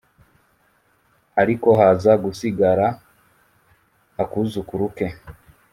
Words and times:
ariko 1.41 1.67
haza 1.79 2.11
gusigara 2.23 2.87
a 4.21 4.23
kuzukuru 4.31 4.85
ke 4.97 5.07